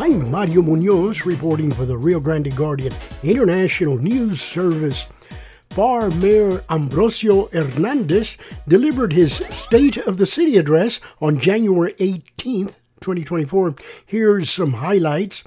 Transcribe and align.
I'm 0.00 0.30
Mario 0.30 0.62
Munoz 0.62 1.26
reporting 1.26 1.70
for 1.70 1.84
the 1.84 1.98
Rio 1.98 2.20
Grande 2.20 2.56
Guardian 2.56 2.94
International 3.22 3.98
News 3.98 4.40
Service. 4.40 5.06
Pharr 5.68 6.10
Mayor 6.22 6.62
Ambrosio 6.70 7.48
Hernandez 7.48 8.38
delivered 8.66 9.12
his 9.12 9.44
State 9.50 9.98
of 9.98 10.16
the 10.16 10.24
City 10.24 10.56
address 10.56 11.00
on 11.20 11.38
January 11.38 11.92
18th, 11.98 12.78
2024. 13.02 13.74
Here's 14.06 14.48
some 14.48 14.72
highlights. 14.72 15.44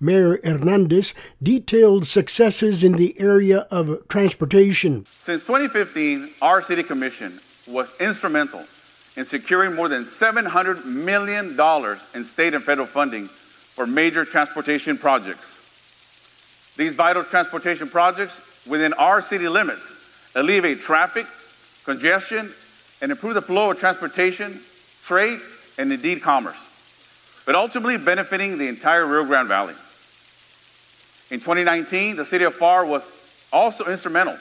Mayor 0.00 0.40
Hernandez 0.42 1.14
detailed 1.40 2.04
successes 2.04 2.82
in 2.82 2.94
the 2.94 3.14
area 3.20 3.68
of 3.70 4.08
transportation. 4.08 5.04
Since 5.04 5.42
2015, 5.46 6.28
our 6.42 6.60
City 6.60 6.82
Commission 6.82 7.38
was 7.68 7.94
instrumental 8.00 8.64
in 9.16 9.24
securing 9.24 9.76
more 9.76 9.88
than 9.88 10.02
$700 10.02 10.84
million 10.86 11.50
in 12.16 12.24
state 12.24 12.54
and 12.54 12.64
federal 12.64 12.88
funding 12.88 13.28
for 13.74 13.86
major 13.86 14.24
transportation 14.24 14.98
projects. 14.98 16.74
These 16.76 16.94
vital 16.94 17.24
transportation 17.24 17.88
projects 17.88 18.66
within 18.68 18.92
our 18.94 19.20
city 19.20 19.48
limits 19.48 20.32
alleviate 20.34 20.80
traffic, 20.80 21.26
congestion, 21.84 22.50
and 23.00 23.10
improve 23.10 23.34
the 23.34 23.42
flow 23.42 23.70
of 23.70 23.78
transportation, 23.78 24.58
trade, 25.02 25.38
and 25.78 25.92
indeed 25.92 26.22
commerce, 26.22 27.42
but 27.46 27.54
ultimately 27.54 27.96
benefiting 27.98 28.58
the 28.58 28.68
entire 28.68 29.06
Rio 29.06 29.24
Grande 29.24 29.48
Valley. 29.48 29.74
In 31.30 31.40
2019, 31.40 32.16
the 32.16 32.24
city 32.24 32.44
of 32.44 32.54
Pharr 32.54 32.88
was 32.88 33.48
also 33.52 33.86
instrumental 33.86 34.36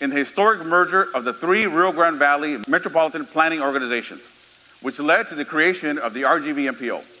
in 0.00 0.10
the 0.10 0.16
historic 0.16 0.64
merger 0.64 1.08
of 1.14 1.24
the 1.24 1.32
three 1.32 1.66
Rio 1.66 1.92
Grande 1.92 2.18
Valley 2.18 2.58
metropolitan 2.68 3.24
planning 3.24 3.60
organizations, 3.60 4.20
which 4.82 4.98
led 4.98 5.26
to 5.28 5.34
the 5.34 5.44
creation 5.44 5.98
of 5.98 6.14
the 6.14 6.22
RGV 6.22 6.72
MPO. 6.72 7.17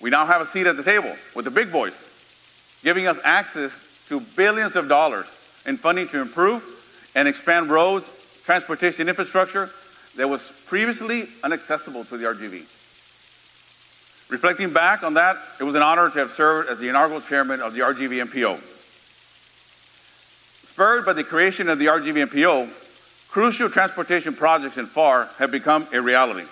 We 0.00 0.10
now 0.10 0.26
have 0.26 0.40
a 0.40 0.46
seat 0.46 0.66
at 0.66 0.76
the 0.76 0.82
table 0.82 1.14
with 1.34 1.44
the 1.44 1.50
big 1.50 1.72
boys, 1.72 1.96
giving 2.82 3.06
us 3.06 3.18
access 3.24 4.06
to 4.08 4.20
billions 4.36 4.76
of 4.76 4.88
dollars 4.88 5.26
in 5.66 5.76
funding 5.76 6.08
to 6.08 6.20
improve 6.20 7.12
and 7.14 7.26
expand 7.28 7.70
roads, 7.70 8.42
transportation 8.44 9.08
infrastructure 9.08 9.70
that 10.16 10.28
was 10.28 10.62
previously 10.66 11.24
inaccessible 11.44 12.04
to 12.04 12.16
the 12.16 12.24
RGV. 12.26 12.70
Reflecting 14.30 14.72
back 14.72 15.02
on 15.02 15.14
that, 15.14 15.36
it 15.60 15.64
was 15.64 15.74
an 15.74 15.82
honor 15.82 16.10
to 16.10 16.18
have 16.18 16.30
served 16.30 16.68
as 16.68 16.78
the 16.78 16.88
inaugural 16.88 17.20
chairman 17.20 17.60
of 17.60 17.74
the 17.74 17.80
RGV 17.80 18.24
MPO. 18.24 18.56
Spurred 20.72 21.04
by 21.04 21.12
the 21.12 21.24
creation 21.24 21.68
of 21.68 21.78
the 21.78 21.86
RGV 21.86 22.26
MPO, 22.26 23.30
crucial 23.30 23.68
transportation 23.68 24.34
projects 24.34 24.76
in 24.76 24.86
Pharr 24.86 25.34
have 25.36 25.50
become 25.50 25.86
a 25.92 26.00
reality. 26.00 26.44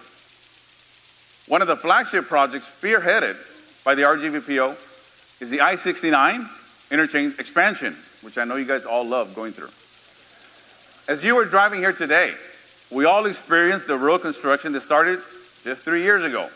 One 1.49 1.61
of 1.61 1.69
the 1.69 1.77
flagship 1.77 2.27
projects 2.27 2.71
spearheaded 2.71 3.85
by 3.85 3.95
the 3.95 4.03
RGVPO 4.03 5.41
is 5.43 5.51
the 5.51 5.61
I-69 5.61 6.93
interchange 6.93 7.39
expansion, 7.39 7.97
which 8.23 8.39
I 8.39 8.45
know 8.45 8.57
you 8.57 8.65
guys 8.65 8.85
all 8.85 9.05
love 9.05 9.35
going 9.35 9.53
through. 9.53 9.71
As 11.13 11.25
you 11.25 11.35
were 11.35 11.45
driving 11.45 11.81
here 11.81 11.93
today, 11.93 12.33
we 12.93 13.07
all 13.07 13.27
experienced 13.27 13.89
the 13.89 13.97
road 13.97 14.23
construction 14.23 14.73
that 14.73 14.83
started 14.83 15.19
just 15.65 15.83
three 15.83 16.03
years 16.03 16.23
ago. 16.23 16.49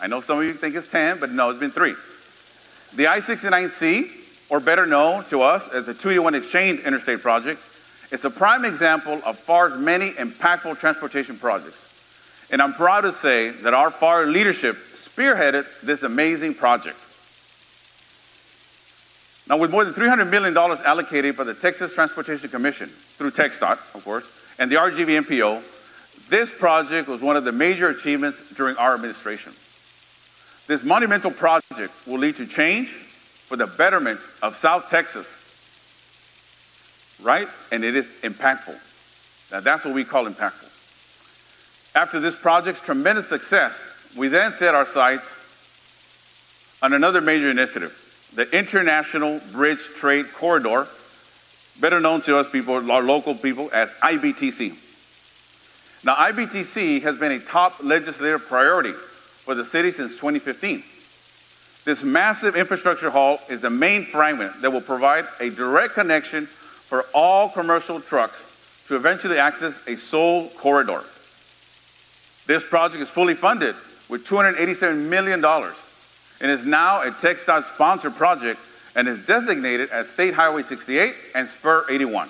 I 0.00 0.08
know 0.08 0.20
some 0.20 0.38
of 0.40 0.44
you 0.44 0.52
think 0.52 0.74
it's 0.74 0.90
10, 0.90 1.20
but 1.20 1.30
no, 1.30 1.50
it's 1.50 1.60
been 1.60 1.70
three. 1.70 1.94
The 2.96 3.06
I-69C, 3.06 4.50
or 4.50 4.58
better 4.58 4.84
known 4.84 5.22
to 5.24 5.42
us 5.42 5.68
as 5.68 5.86
the 5.86 5.94
281 5.94 6.34
Exchange 6.34 6.80
Interstate 6.80 7.22
Project, 7.22 7.60
is 8.10 8.24
a 8.24 8.30
prime 8.30 8.64
example 8.64 9.20
of 9.24 9.38
Pharr's 9.38 9.78
many 9.78 10.10
impactful 10.10 10.78
transportation 10.80 11.36
projects. 11.36 11.84
And 12.52 12.60
I'm 12.60 12.72
proud 12.72 13.02
to 13.02 13.12
say 13.12 13.50
that 13.50 13.74
our 13.74 13.90
Pharr 13.90 14.30
leadership 14.30 14.76
spearheaded 14.76 15.80
this 15.80 16.02
amazing 16.02 16.54
project. 16.54 16.96
Now, 19.48 19.58
with 19.58 19.70
more 19.70 19.84
than 19.84 19.92
$300 19.92 20.30
million 20.30 20.56
allocated 20.56 21.36
by 21.36 21.44
the 21.44 21.54
Texas 21.54 21.94
Transportation 21.94 22.48
Commission 22.48 22.86
through 22.88 23.30
TxDOT, 23.30 23.94
of 23.94 24.02
course, 24.04 24.56
and 24.58 24.70
the 24.70 24.76
RGV 24.76 25.22
MPO, 25.22 26.28
this 26.28 26.56
project 26.56 27.08
was 27.08 27.20
one 27.20 27.36
of 27.36 27.44
the 27.44 27.52
major 27.52 27.90
achievements 27.90 28.54
during 28.54 28.76
our 28.76 28.94
administration. 28.94 29.52
This 30.66 30.82
monumental 30.82 31.30
project 31.30 31.92
will 32.06 32.18
lead 32.18 32.36
to 32.36 32.46
change 32.46 32.88
for 32.88 33.56
the 33.56 33.66
betterment 33.66 34.18
of 34.42 34.56
South 34.56 34.88
Texas, 34.88 35.28
right? 37.22 37.46
And 37.70 37.84
it 37.84 37.94
is 37.94 38.22
impactful. 38.22 39.52
Now, 39.52 39.60
that's 39.60 39.84
what 39.84 39.94
we 39.94 40.04
call 40.04 40.24
impactful. 40.24 40.73
After 41.94 42.18
this 42.18 42.40
project's 42.40 42.80
tremendous 42.80 43.28
success, 43.28 44.14
we 44.16 44.28
then 44.28 44.50
set 44.50 44.74
our 44.74 44.86
sights 44.86 45.42
on 46.82 46.92
another 46.92 47.20
major 47.20 47.48
initiative, 47.50 48.32
the 48.34 48.50
International 48.56 49.40
Bridge 49.52 49.78
Trade 49.96 50.26
Corridor, 50.34 50.86
better 51.80 52.00
known 52.00 52.20
to 52.22 52.36
us 52.36 52.50
people, 52.50 52.90
our 52.90 53.02
local 53.02 53.34
people, 53.34 53.70
as 53.72 53.92
IBTC. 54.02 54.80
Now, 56.04 56.14
IBTC 56.16 57.02
has 57.02 57.18
been 57.18 57.32
a 57.32 57.38
top 57.38 57.82
legislative 57.82 58.46
priority 58.48 58.92
for 58.92 59.54
the 59.54 59.64
city 59.64 59.90
since 59.92 60.12
2015. 60.14 60.82
This 61.84 62.02
massive 62.02 62.56
infrastructure 62.56 63.10
hall 63.10 63.38
is 63.48 63.60
the 63.60 63.70
main 63.70 64.04
fragment 64.04 64.60
that 64.62 64.70
will 64.70 64.80
provide 64.80 65.26
a 65.40 65.50
direct 65.50 65.94
connection 65.94 66.46
for 66.46 67.04
all 67.14 67.48
commercial 67.48 68.00
trucks 68.00 68.84
to 68.88 68.96
eventually 68.96 69.38
access 69.38 69.86
a 69.86 69.96
sole 69.96 70.48
corridor. 70.50 71.02
This 72.46 72.66
project 72.68 73.02
is 73.02 73.10
fully 73.10 73.34
funded 73.34 73.74
with 74.10 74.26
$287 74.26 75.08
million 75.08 75.42
and 75.44 76.50
is 76.50 76.66
now 76.66 77.02
a 77.02 77.06
TxDOT 77.06 77.62
sponsored 77.62 78.14
project 78.14 78.60
and 78.96 79.08
is 79.08 79.26
designated 79.26 79.90
as 79.90 80.08
State 80.08 80.34
Highway 80.34 80.62
68 80.62 81.14
and 81.34 81.48
Spur 81.48 81.86
81. 81.90 82.28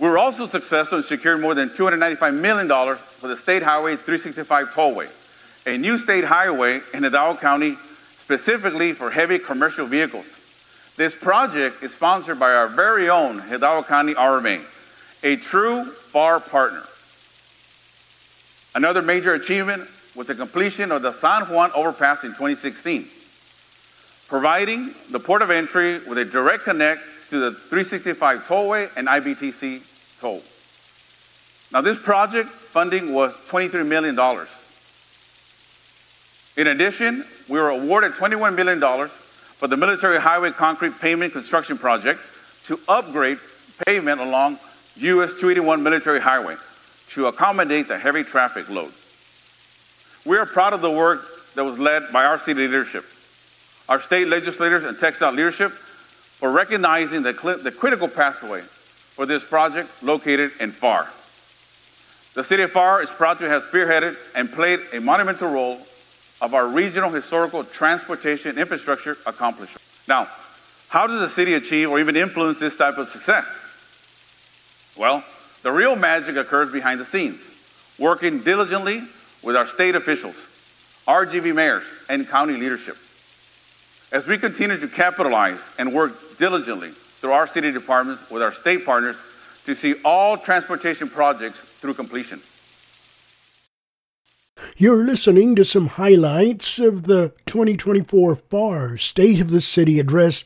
We 0.00 0.08
were 0.08 0.18
also 0.18 0.46
successful 0.46 0.98
in 0.98 1.04
securing 1.04 1.40
more 1.40 1.54
than 1.54 1.68
$295 1.68 2.40
million 2.40 2.68
for 2.96 3.28
the 3.28 3.36
State 3.36 3.62
Highway 3.62 3.96
365 3.96 4.68
tollway, 4.70 5.66
a 5.66 5.78
new 5.78 5.98
state 5.98 6.24
highway 6.24 6.80
in 6.92 7.04
Hidalgo 7.04 7.38
County 7.38 7.74
specifically 7.74 8.92
for 8.92 9.10
heavy 9.10 9.38
commercial 9.38 9.86
vehicles. 9.86 10.26
This 10.96 11.14
project 11.14 11.82
is 11.82 11.92
sponsored 11.94 12.38
by 12.38 12.52
our 12.52 12.68
very 12.68 13.10
own 13.10 13.38
Hidalgo 13.38 13.86
County 13.86 14.14
RMA, 14.14 14.60
a 15.24 15.36
true 15.36 15.84
Pharr 15.84 16.48
partner. 16.50 16.82
Another 18.74 19.02
major 19.02 19.34
achievement 19.34 19.82
was 20.16 20.26
the 20.26 20.34
completion 20.34 20.90
of 20.90 21.02
the 21.02 21.12
San 21.12 21.42
Juan 21.42 21.70
overpass 21.74 22.24
in 22.24 22.30
2016, 22.30 23.06
providing 24.28 24.90
the 25.12 25.20
port 25.20 25.42
of 25.42 25.50
entry 25.50 26.00
with 26.08 26.18
a 26.18 26.24
direct 26.24 26.64
connect 26.64 27.00
to 27.30 27.38
the 27.38 27.50
365 27.52 28.46
tollway 28.46 28.90
and 28.96 29.06
IBTC 29.06 30.20
toll. 30.20 30.42
Now, 31.72 31.80
this 31.80 32.00
project 32.02 32.48
funding 32.48 33.12
was 33.12 33.36
$23 33.48 33.86
million. 33.86 34.18
In 36.56 36.68
addition, 36.68 37.24
we 37.48 37.60
were 37.60 37.70
awarded 37.70 38.12
$21 38.12 38.54
million 38.54 38.80
for 39.08 39.68
the 39.68 39.76
Military 39.76 40.20
Highway 40.20 40.50
Concrete 40.50 40.98
Pavement 41.00 41.32
Construction 41.32 41.78
Project 41.78 42.20
to 42.66 42.78
upgrade 42.88 43.38
pavement 43.86 44.20
along 44.20 44.58
US 44.96 45.32
281 45.34 45.82
Military 45.82 46.20
Highway 46.20 46.56
to 47.14 47.26
accommodate 47.26 47.88
the 47.88 47.98
heavy 47.98 48.22
traffic 48.22 48.68
load. 48.68 48.92
We 50.26 50.36
are 50.36 50.46
proud 50.46 50.72
of 50.72 50.80
the 50.80 50.90
work 50.90 51.52
that 51.54 51.64
was 51.64 51.78
led 51.78 52.12
by 52.12 52.24
our 52.24 52.38
city 52.38 52.66
leadership, 52.66 53.04
our 53.88 54.00
state 54.00 54.28
legislators 54.28 54.84
and 54.84 54.96
TxDOT 54.96 55.36
leadership 55.36 55.70
for 55.70 56.50
recognizing 56.50 57.22
the, 57.22 57.32
the 57.62 57.70
critical 57.70 58.08
pathway 58.08 58.60
for 58.60 59.26
this 59.26 59.44
project 59.44 60.02
located 60.02 60.50
in 60.60 60.70
Pharr. 60.72 61.04
The 62.34 62.42
city 62.42 62.64
of 62.64 62.72
Pharr 62.72 63.02
is 63.02 63.12
proud 63.12 63.38
to 63.38 63.48
have 63.48 63.62
spearheaded 63.62 64.16
and 64.34 64.50
played 64.50 64.80
a 64.92 65.00
monumental 65.00 65.52
role 65.52 65.78
of 66.42 66.52
our 66.52 66.66
regional 66.66 67.10
historical 67.10 67.62
transportation 67.62 68.58
infrastructure 68.58 69.16
accomplishment. 69.24 69.80
Now, 70.08 70.26
how 70.88 71.06
does 71.06 71.20
the 71.20 71.28
city 71.28 71.54
achieve 71.54 71.90
or 71.90 72.00
even 72.00 72.16
influence 72.16 72.58
this 72.58 72.76
type 72.76 72.98
of 72.98 73.08
success? 73.08 73.60
Well, 74.98 75.22
the 75.64 75.72
real 75.72 75.96
magic 75.96 76.36
occurs 76.36 76.70
behind 76.70 77.00
the 77.00 77.06
scenes, 77.06 77.96
working 77.98 78.40
diligently 78.40 79.00
with 79.42 79.56
our 79.56 79.66
state 79.66 79.94
officials, 79.94 80.34
RGV 81.08 81.54
mayors, 81.54 81.84
and 82.10 82.28
county 82.28 82.52
leadership. 82.52 82.96
As 84.12 84.28
we 84.28 84.36
continue 84.36 84.76
to 84.76 84.86
capitalize 84.86 85.74
and 85.78 85.94
work 85.94 86.12
diligently 86.38 86.90
through 86.90 87.32
our 87.32 87.46
city 87.46 87.72
departments 87.72 88.30
with 88.30 88.42
our 88.42 88.52
state 88.52 88.84
partners 88.84 89.16
to 89.64 89.74
see 89.74 89.94
all 90.04 90.36
transportation 90.36 91.08
projects 91.08 91.60
through 91.60 91.94
completion. 91.94 92.40
You're 94.76 95.04
listening 95.04 95.56
to 95.56 95.64
some 95.64 95.86
highlights 95.86 96.78
of 96.78 97.04
the 97.04 97.32
2024 97.46 98.36
Pharr 98.36 99.00
State 99.00 99.40
of 99.40 99.50
the 99.50 99.62
City 99.62 99.98
address 99.98 100.44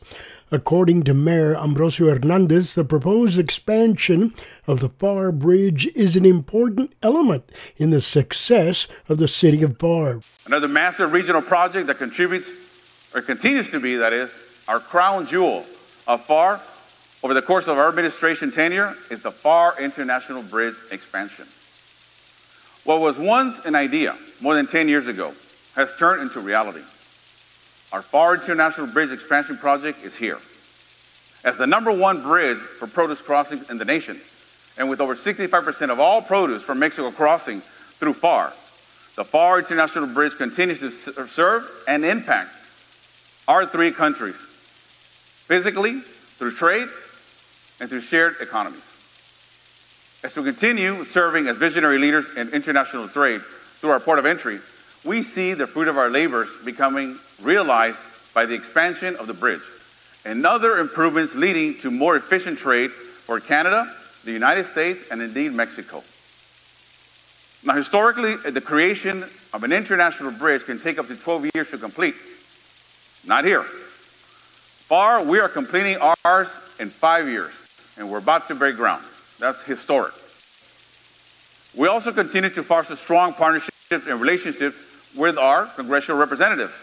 According 0.51 1.03
to 1.03 1.13
Mayor 1.13 1.55
Ambrosio 1.55 2.11
Hernandez, 2.11 2.73
the 2.73 2.83
proposed 2.83 3.37
expansion 3.37 4.33
of 4.65 4.79
the 4.79 4.89
Pharr 4.89 5.31
Bridge 5.31 5.85
is 5.95 6.15
an 6.15 6.25
important 6.25 6.91
element 7.03 7.51
in 7.77 7.91
the 7.91 8.01
success 8.01 8.87
of 9.07 9.19
the 9.19 9.27
city 9.27 9.61
of 9.61 9.77
Pharr. 9.77 10.25
Another 10.47 10.67
massive 10.67 11.13
regional 11.13 11.43
project 11.43 11.85
that 11.85 11.99
contributes, 11.99 13.13
or 13.13 13.21
continues 13.21 13.69
to 13.69 13.79
be, 13.79 13.95
that 13.97 14.11
is, 14.11 14.63
our 14.67 14.79
crown 14.79 15.27
jewel 15.27 15.59
of 16.07 16.25
Pharr 16.25 16.59
over 17.23 17.35
the 17.35 17.43
course 17.43 17.67
of 17.67 17.77
our 17.77 17.89
administration 17.89 18.49
tenure 18.49 18.95
is 19.11 19.21
the 19.21 19.29
Pharr 19.29 19.79
International 19.79 20.41
Bridge 20.41 20.75
expansion. 20.91 21.45
What 22.85 23.01
was 23.01 23.19
once 23.19 23.65
an 23.65 23.75
idea 23.75 24.15
more 24.41 24.55
than 24.55 24.65
10 24.65 24.89
years 24.89 25.05
ago 25.05 25.31
has 25.75 25.95
turned 25.97 26.23
into 26.23 26.39
reality. 26.39 26.81
Our 27.91 28.01
Pharr 28.01 28.39
International 28.39 28.85
Bridge 28.87 29.11
expansion 29.11 29.57
project 29.57 30.03
is 30.03 30.15
here. 30.15 30.37
As 31.43 31.57
the 31.57 31.65
number 31.65 31.91
one 31.91 32.21
bridge 32.21 32.57
for 32.57 32.87
produce 32.87 33.21
crossing 33.21 33.61
in 33.69 33.77
the 33.77 33.85
nation, 33.85 34.19
and 34.77 34.89
with 34.89 35.01
over 35.01 35.15
65% 35.15 35.89
of 35.89 35.99
all 35.99 36.21
produce 36.21 36.61
from 36.61 36.79
Mexico 36.79 37.09
crossing 37.09 37.61
through 37.61 38.13
Pharr, 38.13 38.49
the 39.15 39.23
Pharr 39.23 39.59
International 39.59 40.05
Bridge 40.07 40.37
continues 40.37 40.79
to 40.79 41.21
uh, 41.21 41.25
serve 41.25 41.67
and 41.87 42.05
impact 42.05 42.51
our 43.47 43.65
three 43.65 43.91
countries 43.91 44.35
physically, 44.35 45.99
through 45.99 46.51
trade, 46.51 46.87
and 47.81 47.89
through 47.89 48.01
shared 48.01 48.35
economies. 48.39 48.85
As 50.23 50.37
we 50.37 50.43
continue 50.43 51.03
serving 51.03 51.47
as 51.47 51.57
visionary 51.57 51.97
leaders 51.97 52.37
in 52.37 52.49
international 52.49 53.07
trade 53.07 53.41
through 53.41 53.89
our 53.89 53.99
port 53.99 54.19
of 54.19 54.25
entry, 54.25 54.59
we 55.05 55.23
see 55.23 55.53
the 55.53 55.65
fruit 55.65 55.87
of 55.87 55.97
our 55.97 56.09
labors 56.09 56.49
becoming 56.63 57.17
realized 57.41 58.33
by 58.33 58.45
the 58.45 58.55
expansion 58.55 59.15
of 59.17 59.27
the 59.27 59.33
bridge 59.33 59.61
and 60.25 60.45
other 60.45 60.77
improvements 60.77 61.35
leading 61.35 61.75
to 61.75 61.89
more 61.89 62.15
efficient 62.15 62.57
trade 62.57 62.91
for 62.91 63.39
Canada, 63.39 63.89
the 64.25 64.31
United 64.31 64.65
States, 64.65 65.09
and 65.11 65.21
indeed 65.21 65.53
Mexico. 65.53 66.03
Now, 67.65 67.75
historically, 67.75 68.33
uh, 68.45 68.51
the 68.51 68.61
creation 68.61 69.23
of 69.53 69.63
an 69.63 69.71
international 69.71 70.31
bridge 70.31 70.65
can 70.65 70.79
take 70.79 70.97
up 70.97 71.07
to 71.07 71.15
12 71.15 71.49
years 71.53 71.71
to 71.71 71.77
complete. 71.77 72.15
Not 73.27 73.43
here. 73.43 73.63
Pharr, 73.63 75.25
we 75.25 75.39
are 75.39 75.49
completing 75.49 75.97
ours 75.97 76.47
in 76.79 76.89
five 76.89 77.27
years, 77.27 77.53
and 77.97 78.09
we're 78.09 78.19
about 78.19 78.47
to 78.47 78.55
break 78.55 78.75
ground. 78.75 79.03
That's 79.39 79.63
historic. 79.65 80.13
We 81.77 81.87
also 81.87 82.11
continue 82.11 82.49
to 82.49 82.63
foster 82.63 82.95
strong 82.95 83.33
partnerships 83.33 84.07
and 84.07 84.19
relationships 84.19 85.13
with 85.17 85.37
our 85.37 85.65
congressional 85.65 86.19
representatives, 86.19 86.73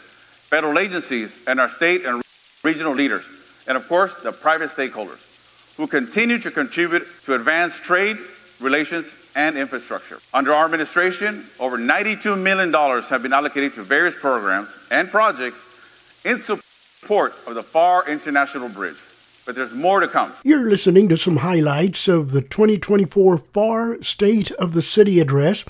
federal 0.46 0.78
agencies, 0.78 1.46
and 1.48 1.58
our 1.58 1.68
state 1.68 2.04
and 2.04 2.22
regional 2.62 2.94
leaders, 2.94 3.64
and 3.66 3.76
of 3.76 3.88
course, 3.88 4.22
the 4.22 4.30
private 4.30 4.70
stakeholders, 4.70 5.76
who 5.76 5.86
continue 5.86 6.38
to 6.38 6.50
contribute 6.50 7.04
to 7.24 7.34
advance 7.34 7.78
trade, 7.80 8.16
relations, 8.60 9.30
and 9.34 9.56
infrastructure. 9.56 10.18
Under 10.32 10.52
our 10.52 10.64
administration, 10.64 11.44
over 11.58 11.76
$92 11.76 12.40
million 12.40 12.72
have 12.72 13.22
been 13.22 13.32
allocated 13.32 13.74
to 13.74 13.82
various 13.82 14.18
programs 14.18 14.88
and 14.90 15.10
projects 15.10 16.24
in 16.24 16.38
support 16.38 17.32
of 17.46 17.54
the 17.54 17.62
Pharr 17.62 18.06
International 18.08 18.68
Bridge. 18.68 18.96
But 19.44 19.54
there's 19.54 19.74
more 19.74 20.00
to 20.00 20.08
come. 20.08 20.32
You're 20.42 20.70
listening 20.70 21.08
to 21.10 21.16
some 21.16 21.36
highlights 21.36 22.08
of 22.08 22.30
the 22.30 22.40
2024 22.40 23.38
Pharr 23.38 24.04
State 24.04 24.50
of 24.52 24.72
the 24.72 24.82
City 24.82 25.20
Address 25.20 25.64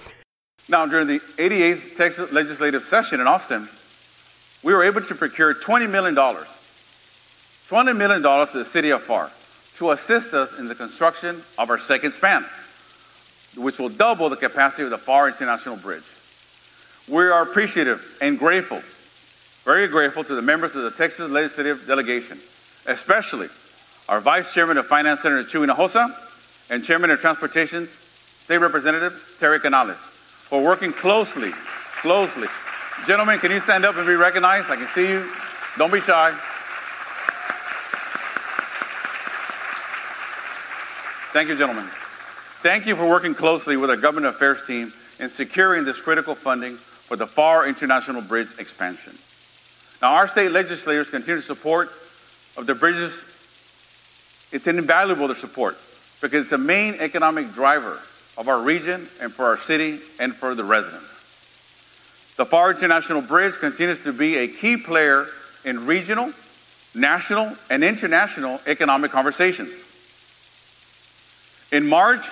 now, 0.68 0.84
during 0.84 1.06
the 1.06 1.20
88th 1.20 1.96
Texas 1.96 2.32
legislative 2.32 2.82
session 2.82 3.20
in 3.20 3.28
Austin, 3.28 3.68
we 4.62 4.72
were 4.72 4.84
able 4.84 5.00
to 5.00 5.14
procure 5.14 5.54
$20 5.54 5.90
million, 5.90 6.14
$20 6.14 7.96
million 7.96 8.22
to 8.22 8.58
the 8.58 8.64
city 8.64 8.90
of 8.90 9.04
Pharr 9.04 9.30
to 9.78 9.90
assist 9.90 10.34
us 10.34 10.58
in 10.58 10.66
the 10.66 10.74
construction 10.74 11.36
of 11.58 11.70
our 11.70 11.78
second 11.78 12.10
span, 12.12 12.44
which 13.56 13.78
will 13.78 13.88
double 13.88 14.28
the 14.28 14.36
capacity 14.36 14.82
of 14.82 14.90
the 14.90 14.96
Pharr 14.96 15.28
International 15.28 15.76
Bridge. 15.76 16.04
We 17.08 17.18
are 17.18 17.42
appreciative 17.42 18.18
and 18.20 18.38
grateful, 18.38 18.80
very 19.70 19.86
grateful 19.88 20.24
to 20.24 20.34
the 20.34 20.42
members 20.42 20.74
of 20.74 20.82
the 20.82 20.90
Texas 20.90 21.30
legislative 21.30 21.86
delegation, 21.86 22.38
especially 22.86 23.48
our 24.08 24.20
Vice 24.20 24.54
Chairman 24.54 24.78
of 24.78 24.86
Finance, 24.86 25.20
Senator 25.20 25.44
Chuy 25.44 25.66
Hinojosa, 25.66 26.70
and 26.70 26.82
Chairman 26.84 27.10
of 27.10 27.20
Transportation, 27.20 27.86
State 27.86 28.58
Representative 28.58 29.36
Terry 29.38 29.60
Canales 29.60 29.96
for 29.96 30.62
working 30.62 30.92
closely, 30.92 31.50
closely. 32.00 32.46
Gentlemen, 33.04 33.38
can 33.38 33.50
you 33.50 33.60
stand 33.60 33.84
up 33.84 33.96
and 33.96 34.06
be 34.06 34.14
recognized? 34.14 34.70
I 34.70 34.76
can 34.76 34.86
see 34.88 35.08
you. 35.08 35.28
Don't 35.76 35.92
be 35.92 36.00
shy. 36.00 36.32
Thank 41.32 41.48
you, 41.50 41.56
gentlemen. 41.56 41.84
Thank 42.62 42.86
you 42.86 42.96
for 42.96 43.06
working 43.08 43.34
closely 43.34 43.76
with 43.76 43.90
our 43.90 43.96
government 43.96 44.34
affairs 44.34 44.66
team 44.66 44.90
in 45.20 45.28
securing 45.28 45.84
this 45.84 46.00
critical 46.00 46.34
funding 46.34 46.76
for 46.76 47.16
the 47.16 47.26
Pharr 47.26 47.68
International 47.68 48.22
Bridge 48.22 48.48
expansion. 48.58 49.12
Now, 50.00 50.14
our 50.14 50.28
state 50.28 50.50
legislators 50.50 51.10
continue 51.10 51.40
to 51.40 51.46
support 51.46 51.88
of 52.56 52.66
the 52.66 52.74
bridges. 52.74 53.12
It's 54.50 54.66
invaluable 54.66 55.28
to 55.28 55.34
support 55.34 55.74
because 56.22 56.40
it's 56.40 56.50
the 56.50 56.58
main 56.58 56.94
economic 56.94 57.52
driver 57.52 58.00
of 58.38 58.48
our 58.48 58.60
region 58.60 59.06
and 59.20 59.32
for 59.32 59.44
our 59.44 59.56
city 59.56 59.98
and 60.18 60.34
for 60.34 60.54
the 60.54 60.64
residents. 60.64 61.05
The 62.36 62.44
Pharr 62.44 62.74
International 62.74 63.22
Bridge 63.22 63.54
continues 63.54 64.04
to 64.04 64.12
be 64.12 64.36
a 64.36 64.46
key 64.46 64.76
player 64.76 65.26
in 65.64 65.86
regional, 65.86 66.30
national, 66.94 67.50
and 67.70 67.82
international 67.82 68.60
economic 68.66 69.10
conversations. 69.10 69.70
In 71.72 71.86
March, 71.86 72.28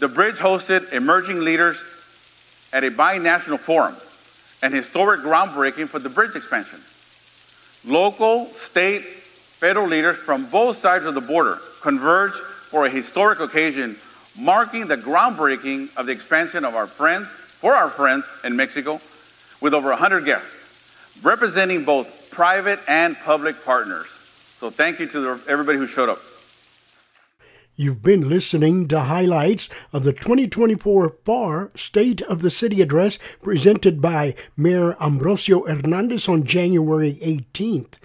the 0.00 0.08
bridge 0.08 0.36
hosted 0.36 0.92
emerging 0.92 1.40
leaders 1.40 1.78
at 2.72 2.82
a 2.82 2.90
binational 2.90 3.58
forum, 3.58 3.94
an 4.62 4.72
historic 4.72 5.20
groundbreaking 5.20 5.86
for 5.86 6.00
the 6.00 6.08
bridge 6.08 6.34
expansion. 6.34 6.80
Local, 7.86 8.46
state, 8.46 9.02
federal 9.02 9.86
leaders 9.86 10.16
from 10.16 10.44
both 10.46 10.76
sides 10.76 11.04
of 11.04 11.14
the 11.14 11.20
border 11.20 11.58
converged 11.82 12.34
for 12.34 12.86
a 12.86 12.90
historic 12.90 13.38
occasion 13.38 13.94
marking 14.36 14.86
the 14.88 14.96
groundbreaking 14.96 15.96
of 15.96 16.06
the 16.06 16.12
expansion 16.12 16.64
of 16.64 16.74
our 16.74 16.88
friends, 16.88 17.28
for 17.28 17.74
our 17.74 17.90
friends 17.90 18.28
in 18.42 18.56
Mexico, 18.56 19.00
with 19.60 19.74
over 19.74 19.90
100 19.90 20.24
guests, 20.24 21.20
representing 21.22 21.84
both 21.84 22.30
private 22.30 22.80
and 22.88 23.16
public 23.18 23.62
partners. 23.64 24.08
So 24.08 24.70
thank 24.70 25.00
you 25.00 25.06
to 25.08 25.40
everybody 25.48 25.78
who 25.78 25.86
showed 25.86 26.08
up. 26.08 26.18
You've 27.76 28.02
been 28.02 28.28
listening 28.28 28.88
to 28.88 29.00
highlights 29.00 29.70
of 29.90 30.04
the 30.04 30.12
2024 30.12 31.16
Pharr 31.24 31.78
State 31.78 32.20
of 32.22 32.42
the 32.42 32.50
City 32.50 32.82
Address 32.82 33.18
presented 33.42 34.02
by 34.02 34.34
Mayor 34.54 35.02
Ambrosio 35.02 35.64
Hernandez 35.64 36.28
on 36.28 36.44
January 36.44 37.18
18th. 37.22 37.98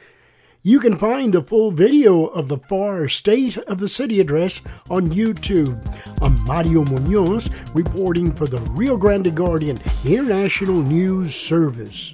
You 0.63 0.80
can 0.80 0.98
find 0.98 1.34
the 1.34 1.44
full 1.44 1.72
video 1.72 2.25
of 2.25 2.48
the 2.48 2.58
Pharr 2.58 3.12
State 3.12 3.58
of 3.58 3.80
the 3.80 3.88
City 3.89 4.20
address 4.20 4.62
on 4.89 5.10
YouTube. 5.10 5.95
I'm 6.22 6.41
Mario 6.45 6.86
Munoz 6.86 7.50
reporting 7.74 8.31
for 8.31 8.48
the 8.48 8.60
Rio 8.72 8.95
Grande 8.95 9.36
Guardian 9.36 9.77
International 10.05 10.81
News 10.81 11.36
Service. 11.36 12.13